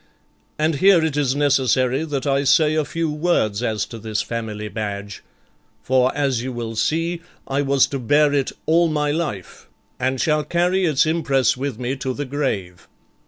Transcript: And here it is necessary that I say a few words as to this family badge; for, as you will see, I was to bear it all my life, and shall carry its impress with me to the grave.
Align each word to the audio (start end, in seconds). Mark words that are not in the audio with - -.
And 0.57 0.77
here 0.77 1.05
it 1.05 1.15
is 1.15 1.35
necessary 1.35 2.03
that 2.05 2.25
I 2.25 2.43
say 2.43 2.73
a 2.73 2.83
few 2.83 3.11
words 3.11 3.61
as 3.61 3.85
to 3.85 3.99
this 3.99 4.23
family 4.23 4.67
badge; 4.67 5.21
for, 5.83 6.11
as 6.17 6.41
you 6.41 6.51
will 6.51 6.75
see, 6.75 7.21
I 7.47 7.61
was 7.61 7.85
to 7.85 7.99
bear 7.99 8.33
it 8.33 8.51
all 8.65 8.87
my 8.87 9.11
life, 9.11 9.67
and 9.99 10.19
shall 10.19 10.43
carry 10.43 10.85
its 10.85 11.05
impress 11.05 11.55
with 11.55 11.77
me 11.77 11.95
to 11.97 12.15
the 12.15 12.25
grave. 12.25 12.87